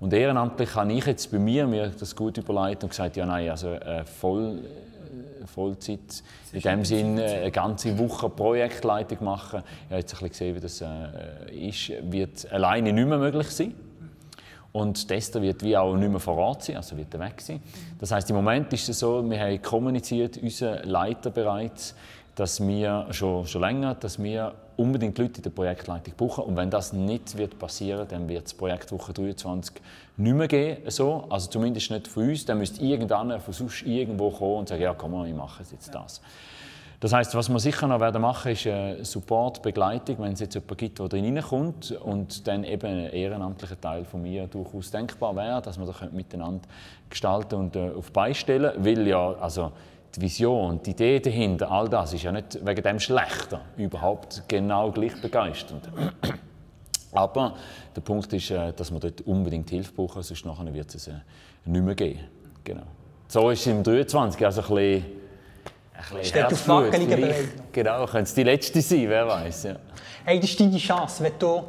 [0.00, 3.50] Und ehrenamtlich habe ich jetzt bei mir mir das gut überlegt und gesagt, ja nein,
[3.50, 4.60] also äh, voll
[5.48, 9.62] Vollzeit in dem Sinn äh, eine ganze Woche Projektleitung machen.
[9.62, 13.48] Ich habe jetzt ein bisschen gesehen, wie das äh, ist, wird alleine nicht mehr möglich
[13.50, 13.74] sein.
[14.70, 17.60] Und Tester wird wie auch nicht mehr vor Ort sein, also wird er weg sein.
[17.98, 21.94] Das heißt, im Moment ist es so, wir haben kommuniziert, unser Leiter bereits,
[22.38, 26.44] dass wir schon, schon länger, dass wir unbedingt Leute in der Projektleitung brauchen.
[26.44, 29.74] Und wenn das nicht wird passieren, dann wird es Projektwoche 23
[30.18, 30.88] nicht mehr geben.
[30.88, 31.24] So.
[31.30, 32.44] Also zumindest nicht von uns.
[32.44, 35.92] Dann müsste irgendeiner von sonst irgendwo kommen und sagen, ja komm mal, ich mache jetzt
[35.92, 36.20] das.
[37.00, 40.54] Das heißt, was wir sicher noch werden machen, ist eine Support, Begleitung, wenn es jetzt
[40.54, 45.34] jemanden gibt, der drin reinkommt und dann eben ein ehrenamtlicher Teil von mir durchaus denkbar
[45.34, 46.68] wäre, dass wir das miteinander
[47.10, 49.72] gestalten und äh, auf beistellen, weil ja, also
[50.16, 54.90] die Vision, die Idee dahinter, all das ist ja nicht wegen dem schlechter, überhaupt genau
[54.90, 55.88] gleich begeisternd.
[57.12, 57.54] Aber
[57.94, 61.12] der Punkt ist, äh, dass wir dort unbedingt Hilfe brauchen, sonst nachher wird es äh,
[61.64, 62.20] nicht mehr geben.
[62.64, 62.82] Genau.
[63.28, 65.04] So ist es im 23, also ein bisschen,
[65.94, 66.92] ein bisschen Herzblut.
[67.72, 69.62] Genau, könnte es die letzte sein, wer weiß.
[69.64, 69.76] Ja.
[70.24, 71.64] Hey, das ist deine Chance, wenn du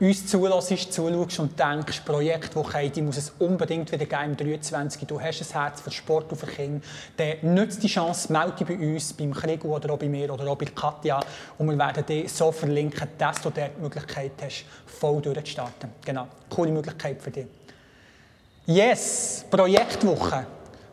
[0.00, 5.06] uns zulässt, zuschaust und denkst, Projektwoche, die muss es unbedingt wieder geben im 23.
[5.06, 6.80] Du hast ein Herz für Sport und für Kinder.
[7.16, 10.46] Dann nutzt die Chance, melde dich bei uns, beim Krieg oder auch bei mir oder
[10.46, 11.20] auch bei Katja.
[11.58, 15.90] Und wir werden dich so verlinken, dass du dort die Möglichkeit hast, voll durchzustarten.
[16.04, 17.46] Genau, coole Möglichkeit für dich.
[18.66, 20.46] Yes, Projektwoche.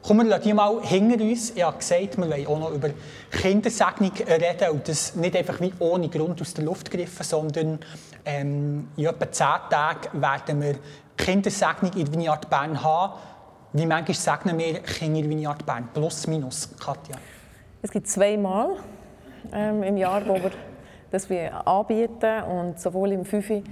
[0.07, 1.49] Kommen wir die mal hinter uns.
[1.49, 2.91] Ich habe gesagt, wir wollen auch noch über
[3.29, 7.79] Kindersegnung reden und das nicht einfach wie ohne Grund aus der Luft gegriffen, sondern
[8.23, 10.75] ähm, in etwa zehn Tagen werden wir
[11.17, 13.19] Kindersegnung in Vineyard Bern haben.
[13.73, 15.89] Wie manchmal segnen wir Kinder in Vineyard Bern?
[15.93, 17.17] Plus, minus, Katja?
[17.81, 18.77] Es gibt zweimal
[19.51, 20.51] ähm, im Jahr, wo wir
[21.11, 23.49] das wir anbieten und sowohl im 5.
[23.49, 23.63] wie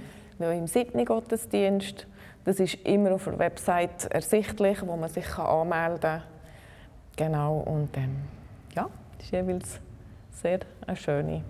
[0.44, 1.02] auch im 7.
[1.02, 2.06] Gottesdienst
[2.46, 6.22] das ist immer auf der Website ersichtlich, wo man sich anmelden kann.
[7.16, 8.16] Genau, und ähm,
[8.74, 9.80] ja, das ist jeweils
[10.30, 11.42] sehr eine schöne,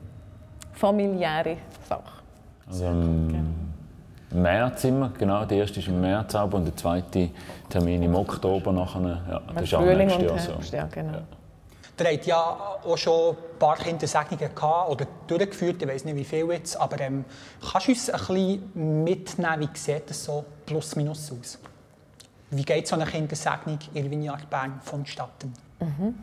[0.72, 2.22] familiäre Sache.
[2.66, 4.42] Also im genau.
[4.42, 7.30] März immer, genau, der erste ist im März und der zweite
[7.68, 9.20] Termin im Oktober nachher.
[9.28, 10.76] Ja, das ist auch nächstes Jahr so.
[10.76, 11.12] Ja, genau.
[11.12, 11.22] Ja.
[11.98, 16.24] Ihr habt ja auch schon ein paar Kindersegnungen gehabt oder durchgeführt, ich weiß nicht wie
[16.24, 17.24] viel jetzt, aber ähm,
[17.72, 21.58] kannst du uns ein bisschen mitnehmen, wie sieht das so plus minus aus?
[22.50, 25.54] Wie geht so eine Kindersegnung in Vineyard Bern vonstatten?
[25.80, 26.14] Mhm.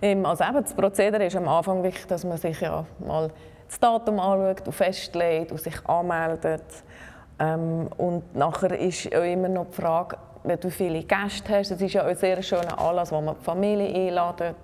[0.00, 3.30] Ähm, also eben, das Prozedere ist am Anfang wichtig, dass man sich ja mal
[3.66, 6.64] das Datum anschaut und festlegt und sich anmeldet.
[7.38, 11.70] Ähm, und nachher ist auch immer noch die Frage, wenn du viele Gäste hast.
[11.70, 14.56] Es ist ja ein sehr schöner Anlass, wo man die Familie einladet.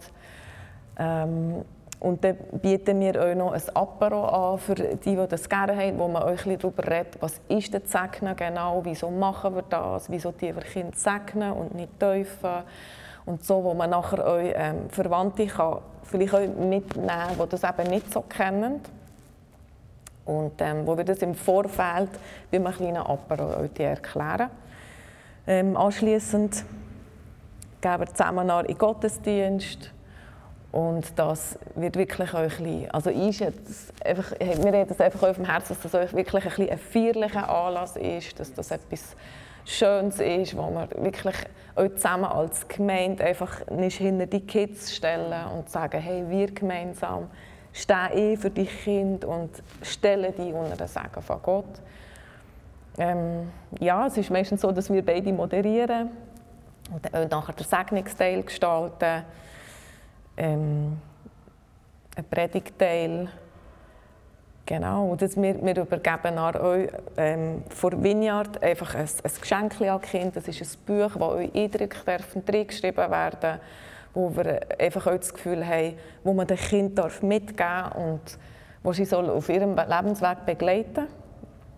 [0.99, 1.65] Ähm,
[2.01, 5.99] und dann bieten wir euch noch ein Apero an für die, die das gerne haben,
[5.99, 10.31] wo man euch darüber redet, was ist das Segnen genau, wieso machen wir das, wieso
[10.33, 12.63] die wir Kinder segnen und nicht dürfen.
[13.25, 17.65] Und so, wo man nachher euch ähm, Verwandte kann vielleicht auch mitnehmen kann, die das
[17.65, 18.81] eben nicht so kennen.
[20.27, 22.11] Und ähm, wo wir das im Vorfeld
[22.51, 24.51] bei einem kleinen Apero euch erklären.
[25.47, 26.65] Ähm, anschließend
[27.81, 29.91] gehen wir zusammen in den Gottesdienst.
[30.73, 35.37] Und das wird wirklich euch ein also ist jetzt einfach, wir reden es einfach auf
[35.37, 39.15] dem Herzen, dass das euch wirklich ein, ein feierlicher Anlass ist, dass das etwas
[39.65, 41.37] Schönes ist, wo wir wirklich
[41.77, 47.31] euch zusammen als Gemeinde einfach nicht hinter die Kids stellen und sagen, hey, wir gemeinsam
[47.73, 49.51] stehen eh für die Kinder und
[49.83, 51.81] stellen die unter den Segen von Gott.
[52.99, 56.11] Ähm, ja, es ist meistens so, dass wir beide moderieren
[56.93, 59.25] und dann nachher den Segnungsteil gestalten,
[60.37, 60.99] ähm,
[62.17, 63.29] einen Predigteil.
[64.67, 70.01] Genau, und das, wir, wir übergeben euch ähm, vor Vineyard einfach ein, ein Geschenk an
[70.01, 70.41] Kinder.
[70.41, 73.61] Das ist ein Buch, das euch Eindrücke reingeschrieben werden
[74.15, 78.39] wo wir einfach auch das Gefühl haben, wo man den Kindern mitgeben darf und
[78.83, 81.24] wo sie soll auf ihrem Lebensweg begleiten sollen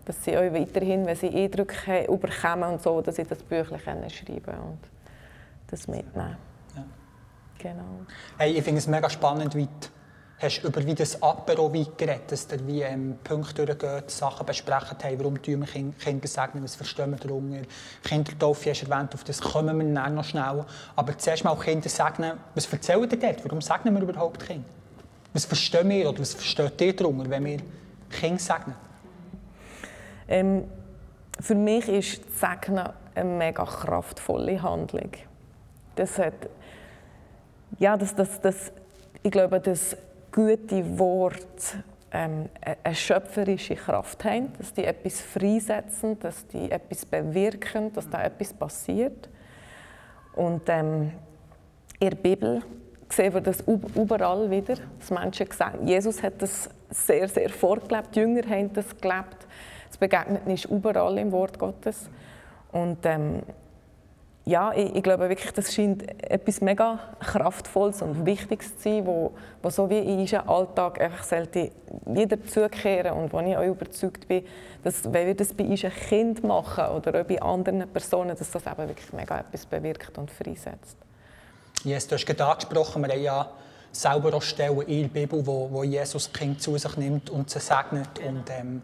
[0.07, 4.43] dass sie euch weiterhin, wenn sie Eindrücke überkommen und so, dass sie das Büchlein schreiben
[4.43, 4.79] können und
[5.67, 6.37] das mitnehmen.
[6.75, 6.85] Ja.
[7.59, 8.07] Genau.
[8.39, 9.89] Hey, ich finde es mega spannend, wie du
[10.39, 14.97] hast über wie das Apero wie geredet, dass ihr wie ähm, Punkte durchgeht, Sachen besprechen
[15.03, 17.63] haben, warum tun wir Kinder segnen, was verstehen wir darunter.
[18.05, 20.65] Kindertaufe hast du erwähnt, auf das kommen wir dann noch schnell.
[20.95, 23.45] Aber zuerst mal Kinder segnen, was erzählt ihr dort?
[23.45, 24.69] Warum segnen wir überhaupt Kinder?
[25.33, 27.59] Was verstehen wir oder was versteht ihr darunter, wenn wir
[28.11, 28.77] Kinder segnen?
[30.29, 30.65] Ähm,
[31.41, 35.11] für mich ist das Segnen eine mega kraftvolle Handlung.
[35.97, 36.35] Das hat,
[37.79, 38.73] ja, das, das, das,
[39.23, 39.97] ich glaube, das
[40.33, 41.77] gute Wort
[42.13, 42.49] ähm,
[42.85, 48.53] eine schöpferische Kraft haben, dass die etwas freisetzen, dass die etwas bewirken, dass da etwas
[48.53, 49.29] passiert.
[50.35, 51.13] Und ähm,
[51.99, 52.63] in der Bibel
[53.09, 58.21] sehen wir das überall wieder, dass Menschen sagen, Jesus hat das sehr, sehr vorgelebt, die
[58.21, 59.47] Jünger haben das gelebt.
[59.97, 62.11] Das Begegnen ist überall im Wort Gottes.
[62.71, 63.43] Und ähm,
[64.45, 69.33] ja, ich, ich, glaube wirklich, das scheint etwas mega Kraftvolles und Wichtiges zu sein, wo,
[69.63, 71.71] wo so wie in unserem Alltag einfach sollte
[72.05, 74.45] wieder zukehren und wo ich auch überzeugt bin,
[74.85, 78.67] dass wenn wir das bei unseren Kind machen oder auch bei anderen Personen, dass das
[78.67, 80.99] eben wirklich mega etwas bewirkt und freisetzt.
[81.85, 83.51] Jesus, du hast gerade angesprochen, wir haben ja
[83.93, 87.61] selber auch Stellen in der Bibel, wo, wo Jesus Kind zu sich nimmt und sie
[87.61, 88.83] segnet und ähm,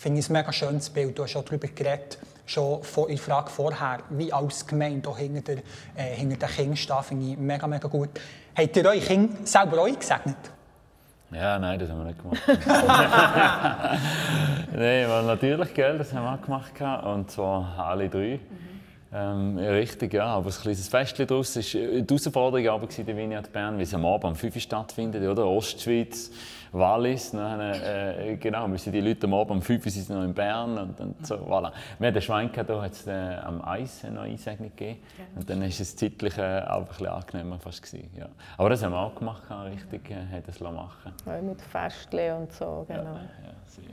[0.00, 1.18] finde ich ein mega schönes Bild.
[1.18, 5.42] Du hast auch darüber geredet, schon vor, in der Frage vorher, wie als Gemeinde hinter,
[5.42, 5.62] der,
[5.94, 8.08] äh, hinter den Kindern steht, finde ich mega, mega gut.
[8.56, 10.38] Habt ihr eure Kinder selber euch gesegnet?
[11.30, 12.40] Ja, nein, das haben wir nicht gemacht.
[14.72, 16.72] nein, weil natürlich, gell, das haben wir gemacht.
[17.04, 18.40] Und zwar alle drei.
[19.12, 20.26] Ähm, richtig, ja.
[20.26, 23.92] Aber ein kleines Festchen daraus war die Herausforderung aber in der Vineyard Bern, wie es
[23.92, 25.46] am Abend um 5 Uhr stattfindet, oder?
[25.46, 26.30] Ostschweiz,
[26.70, 27.32] Wallis.
[27.32, 30.78] Dann, äh, genau, müssen die Leute am Abend um 5 Uhr sind noch in Bern
[30.78, 31.34] und, und so.
[31.34, 31.72] Voilà.
[31.98, 35.00] Wir hatten den Schwein gehabt, da hat es äh, am Eis eine neue Einsegnung gegeben.
[35.34, 38.28] Und dann war es zeitlich äh, auch ein bisschen angenehmer fast gewesen, ja.
[38.56, 39.42] Aber das haben wir auch gemacht,
[39.72, 43.02] richtig, äh, haben das machen ja, Mit Festchen und so, genau.
[43.02, 43.84] Ja, ja, sehr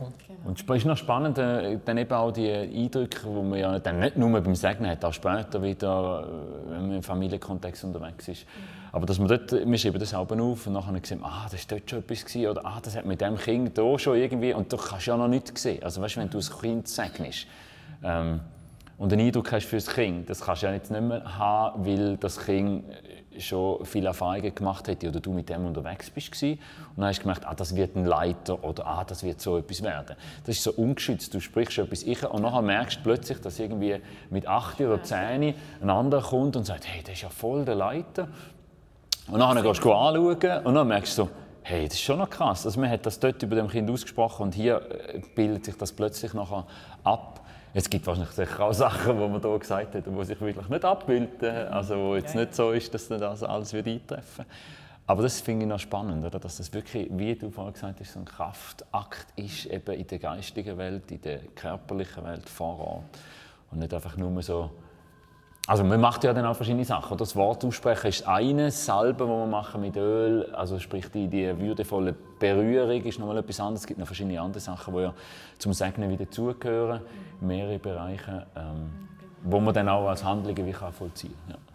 [0.00, 0.08] cool.
[0.26, 0.48] Genau.
[0.48, 4.00] Und es ist noch spannend, äh, dann eben auch die Eindrücke, die man ja dann
[4.00, 8.44] nicht nur beim Segnen hat, auch später wieder, äh, wenn man im Familienkontext unterwegs ist.
[8.44, 8.82] Mhm.
[8.92, 11.78] Aber dass man dort, wir schreiben das selber auf und nachher sehen, ah, das war
[11.78, 14.72] dort schon etwas gewesen, oder ah, das hat mit dem Kind hier schon irgendwie, und
[14.72, 15.82] du kannst ja noch nichts sehen.
[15.82, 17.46] Also weißt, wenn du ein Kind segnest
[18.04, 18.40] ähm,
[19.02, 21.84] und einen Eindruck hast für das Kind, das kannst du ja jetzt nicht mehr haben,
[21.84, 22.84] weil das Kind
[23.36, 26.58] schon viele Erfahrungen gemacht hätte oder du mit dem unterwegs bist und
[26.96, 29.82] dann hast du gemerkt, ah, das wird ein Leiter oder ah, das wird so etwas
[29.82, 30.14] werden.
[30.46, 31.34] Das ist so ungeschützt.
[31.34, 33.96] Du sprichst etwas ich und nachher merkst du plötzlich, dass irgendwie
[34.30, 37.74] mit acht oder zehn ein anderer kommt und sagt, hey, das ist ja voll der
[37.74, 38.28] Leiter.
[39.26, 41.30] Und dann gehst du anschauen und dann merkst du so,
[41.62, 42.66] hey, das ist schon noch krass.
[42.66, 45.92] Also man hat das dort über dem Kind ausgesprochen und hier äh, bildet sich das
[45.92, 46.66] plötzlich nachher
[47.02, 47.40] ab.
[47.74, 50.84] Es gibt wahrscheinlich sicher auch Sachen, die man hier gesagt hat, die sich wirklich nicht
[50.84, 51.68] abbilden.
[51.68, 54.44] Also wo jetzt nicht so ist, dass das alles wird eintreffen
[55.06, 56.38] aber das finde ich noch spannend, oder?
[56.38, 60.18] dass das wirklich, wie du vorhin gesagt hast, so ein Kraftakt ist eben in der
[60.18, 63.18] geistigen Welt, in der körperlichen Welt vor Ort.
[63.70, 64.70] Und nicht einfach nur so
[65.66, 67.16] also man macht ja dann auch verschiedene Sachen.
[67.16, 71.56] Das Wort aussprechen ist eine Salbe, die man machen mit Öl, also sprich die, die
[71.58, 73.82] würdevolle Berührung ist nochmal etwas anderes.
[73.82, 75.14] Es gibt noch verschiedene andere Sachen, die ja
[75.58, 77.02] zum Segnen wieder zugehören,
[77.40, 79.08] mehrere Bereiche, ähm,
[79.44, 81.56] wo man dann auch als Handlungen wie kann vollziehen kann.
[81.56, 81.71] Ja.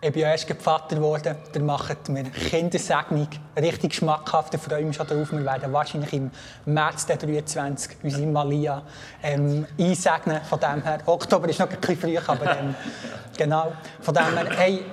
[0.00, 1.34] Ich bin ja erst Vater geworden.
[1.52, 4.54] Dann macht mir Kindersegnung richtig schmackhaft.
[4.54, 5.32] Ich freue mich schon darauf.
[5.32, 6.30] Wir werden wahrscheinlich im
[6.66, 8.82] März 23 unsere Malia
[9.24, 10.40] ähm, einsegnen.
[10.42, 12.76] Von dem her, Oktober ist noch ein bisschen früh, aber ähm,
[13.36, 13.72] genau.
[14.00, 14.84] Von dem her, hey,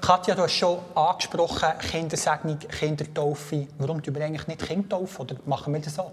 [0.00, 3.66] Katja, du hast schon angesprochen, Kindersegnung, Kindertaufe.
[3.78, 6.12] Warum tun wir eigentlich nicht Kindertaufe oder machen wir das so?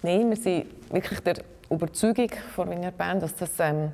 [0.00, 1.36] Nein, wir sind wirklich der
[1.68, 3.92] Überzeugung von meiner Band, dass das ähm,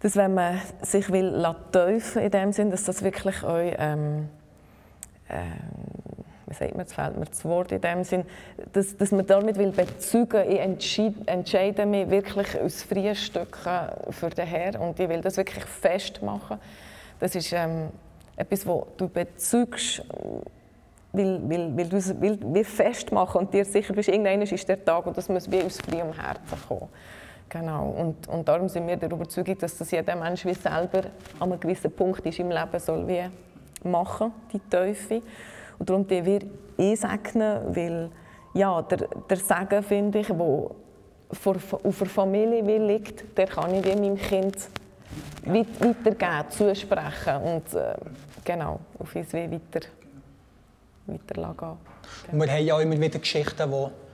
[0.00, 4.28] dass wenn man sich will teufeln in dem Sinn, dass das wirklich euch, ähm,
[5.28, 5.46] ähm,
[6.46, 8.24] wie sagt man, jetzt mir das Wort in dem Sinn,
[8.72, 14.30] dass, dass man damit will bezeugen, ich entscheide, entscheide mich wirklich aus freien Stücken für
[14.30, 16.58] den Herrn und ich will das wirklich festmachen.
[17.18, 17.88] Das ist ähm,
[18.36, 20.02] etwas, wo du bezeugst,
[21.12, 24.84] weil, weil, weil du es will, will festmachen und dir sicher bist, irgendwann ist der
[24.84, 26.88] Tag und das muss wie aus freiem Herzen kommen.
[27.48, 27.90] Genau.
[27.90, 31.02] Und, und darum sind wir der Überzeugung, dass das jeder Mensch wie selber
[31.38, 33.30] an einem gewissen Punkt ist im Leben soll wie
[33.88, 35.22] machen, die Teufel.
[35.78, 36.40] Und darum die wir
[36.78, 38.10] einsegnen, weil
[38.54, 43.94] ja, der, der Segen, finde ich, vor, auf der Familie liegt, der kann ich wie
[43.94, 44.56] meinem Kind
[45.44, 47.94] weit, weitergeben, zusprechen und äh,
[48.44, 49.86] genau, auf uns wie weiter,
[51.06, 51.78] weiterlassen.
[52.30, 52.44] Genau.
[52.44, 54.05] Wir haben ja immer wieder Geschichten, die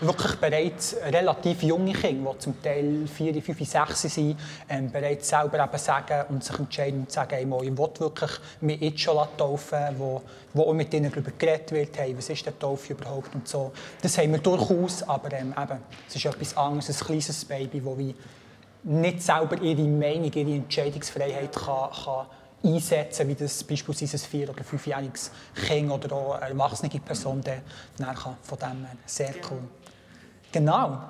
[0.00, 4.36] wirklich bereits relativ junge Kinder, die zum Teil 4, 5, 6 sind,
[4.68, 8.30] ähm, bereits selber eben sagen und sich entscheiden und sagen, hey, ich will wirklich
[8.60, 12.44] mich jetzt schon taufen, wo, wo auch mit ihnen darüber geredet wird, hey, was ist
[12.44, 13.72] der Taufe überhaupt und so.
[14.02, 15.78] Das haben wir durchaus, aber ähm, eben,
[16.08, 18.14] es ist etwas anderes, ein kleines Baby, das wie
[18.84, 22.26] nicht selber ihre Meinung, ihre Entscheidungsfreiheit kann, kann
[22.62, 27.60] einsetzen, wie das beispielsweise ein vier- oder fünfjähriges Kind oder auch eine erwachsene Person dann,
[27.98, 28.36] dann kann.
[28.42, 29.62] Von dem her sehr cool.
[30.54, 31.00] Genau.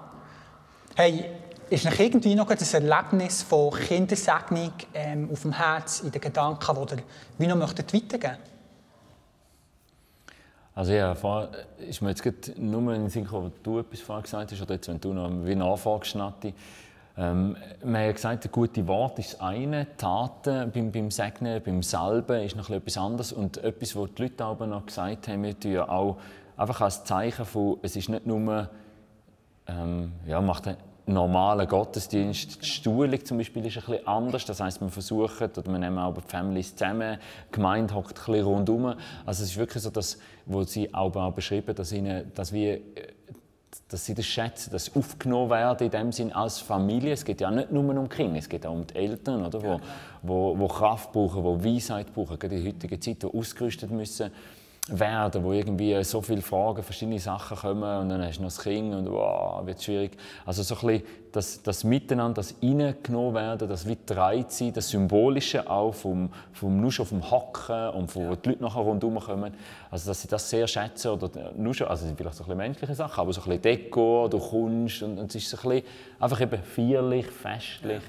[0.97, 1.27] Hey,
[1.69, 6.87] ist noch irgendwie noch ein Erlebnis von Kindersegnung ähm, auf dem Herz, in den Gedanken,
[6.87, 7.03] die ihr
[7.37, 8.39] wie noch möchtet weitergeben
[10.75, 11.15] Also ja,
[11.77, 14.89] ist mir jetzt nur in den Sinn gekommen, du etwas vorher gesagt hast, oder jetzt,
[14.89, 16.55] wenn du noch wie nachfragst, Nati.
[17.19, 21.83] Ähm, wir haben gesagt, ein gutes Wort ist das eine, Taten beim, beim Segnen, beim
[21.83, 23.31] Salben ist noch etwas anderes.
[23.31, 26.17] Und etwas, was die Leute auch noch gesagt haben, wir tun ja auch
[26.57, 28.71] einfach als Zeichen von, es ist nicht nur,
[29.66, 32.62] ähm, ja, macht einen normalen Gottesdienst.
[32.62, 34.44] Die Stuhlung zum Beispiel ist ein bisschen anders.
[34.44, 38.33] Das heisst, wir versuchen, oder wir nehmen auch die Families zusammen, die Gemeinde hockt ein
[38.33, 38.94] bisschen rundherum.
[39.27, 42.81] Also es ist wirklich so, dass, wo sie auch beschrieben, dass, ihnen, dass wir
[43.88, 47.12] dass sie das schätzen, dass aufgenommen werden in dem Sinn als Familie.
[47.12, 49.81] Es geht ja nicht nur um Kinder, es geht auch um die Eltern, oder, wo,
[50.22, 54.31] wo, wo Kraft brauchen, wo Weisheit brauchen, gerade in der heutigen Zeit, die ausgerüstet müssen
[54.88, 58.61] werden, wo irgendwie so viele Fragen, verschiedene Sachen kommen und dann hast du noch das
[58.61, 60.12] Kind und wow, wird schwierig.
[60.44, 65.70] Also so ein bisschen das, das Miteinander, das reingenommen werden, das wie sein, das Symbolische
[65.70, 69.55] auch vom, vom nur schon vom Hocken und von, wo die Leute nachher rundherum kommen.
[69.90, 72.94] Also dass sie das sehr schätzen oder nur schon, also vielleicht so ein bisschen menschliche
[72.94, 75.87] Sachen, aber so ein bisschen Deko oder Kunst und, und es ist so ein bisschen
[76.20, 78.03] einfach eben feierlich, festlich.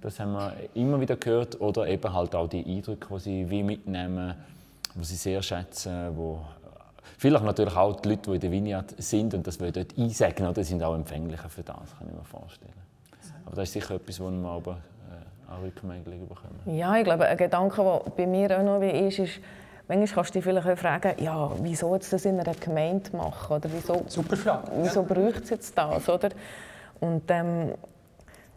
[0.00, 3.64] Das haben wir immer wieder gehört oder eben halt auch die Eindrücke, die sie wie
[3.64, 4.34] mitnehmen
[4.94, 6.40] die sie sehr schätzen, wo
[7.18, 10.64] vielleicht natürlich auch die Leute, die in der Vineyard sind und das dort einsegnen, oder,
[10.64, 12.72] sind auch empfänglicher für das, kann ich mir vorstellen.
[13.46, 16.60] Aber das ist sicher etwas, wo wir aber äh, auch Rückmeldungen bekommen.
[16.66, 19.40] Ja, ich glaube, ein Gedanke, der bei mir auch noch ist, ist,
[19.88, 23.56] manchmal kannst du dich vielleicht auch fragen, ja, wieso jetzt das in einer Gemeinde machen?
[23.56, 24.70] Oder wieso, Super Frage.
[24.80, 25.06] Wieso ja.
[25.06, 26.08] braucht es jetzt das?
[26.08, 26.30] Oder?
[27.00, 27.74] Und ähm,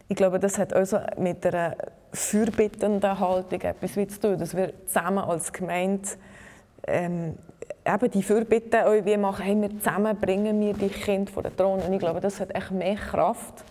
[0.08, 1.76] ich glaube, das hat also mit einer
[2.12, 6.08] fürbittenden Haltung etwas zu tun, dass wir zusammen als Gemeinde
[6.86, 7.36] ähm,
[7.84, 11.80] eben die Fürbitte wie machen, hey, wir zusammen bringen wir die Kinder vor den Thron.
[11.80, 13.64] Und ich glaube, das hat echt mehr Kraft,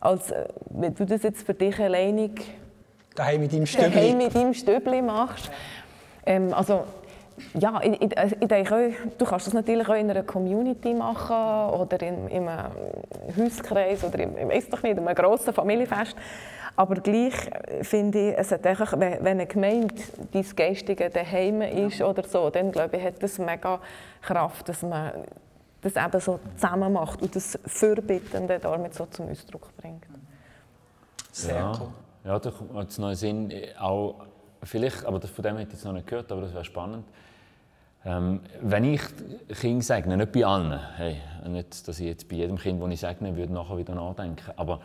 [0.00, 2.42] als äh, wenn du das jetzt für dich alleinig
[3.14, 5.50] daheim mit deinem Stübli, mit deinem Stübli machst.
[6.26, 6.84] Ähm, also,
[7.58, 11.74] ja, ich, ich, ich denke auch, du kannst das natürlich auch in einer Community machen
[11.74, 12.72] oder in, in einem
[13.36, 16.16] Hauskreis oder in, ich weiß doch nicht, in einem grossen Familienfest.
[16.76, 17.34] Aber gleich
[17.82, 19.94] finde ich, es hat einfach, wenn eine Gemeinde
[20.32, 22.06] dein Geistige daheim ist ja.
[22.06, 23.80] oder so, dann glaube ich, hat das mega
[24.20, 25.12] Kraft, dass man
[25.80, 30.04] das eben so zusammen macht und das Fürbittende damit so zum Ausdruck bringt.
[31.30, 31.72] Sehr ja.
[31.78, 31.88] cool.
[32.24, 34.24] Ja, da kommt jetzt noch Sinn, auch
[34.62, 37.04] vielleicht, aber das, von dem hätte ich jetzt noch nicht gehört, aber das wäre spannend.
[38.06, 39.00] Ähm, wenn ich
[39.60, 43.00] Kinder segne, nicht bei allen, hey, nicht, dass ich jetzt bei jedem Kind, das ich
[43.00, 44.80] segne, würde nachher wieder nachdenken, aber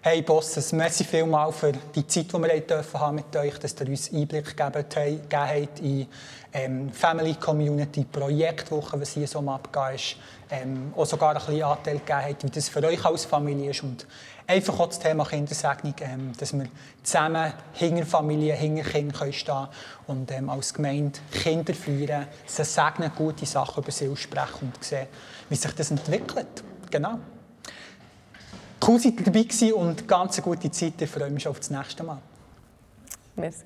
[0.00, 3.88] Hey Bosses, merci vielmals für die Zeit, die wir dürfen haben mit euch, dass ihr
[3.88, 6.06] uns Einblick gegeben habt in
[6.52, 9.58] ähm, Family Community Projektwoche, was hier so am
[9.92, 10.14] ist.
[10.50, 13.82] Ähm, auch sogar ein bisschen Anteil gegeben habt, wie das für euch als Familie ist.
[13.82, 14.06] Und
[14.46, 16.68] einfach auch das Thema Kindersegnung, ähm, dass wir
[17.02, 19.68] zusammen hinter Familie, hinter Kindern stehen können
[20.06, 25.08] und ähm, als Gemeinde Kinder feiern, sie segnen, gute Sachen über sie aussprechen und sehen,
[25.48, 26.62] wie sich das entwickelt.
[26.88, 27.18] Genau.
[28.88, 31.00] Cool, dass ihr dabei und ganz gute Zeit.
[31.00, 32.18] Ich freue mich schon auf das nächste Mal.
[33.36, 33.64] Merci.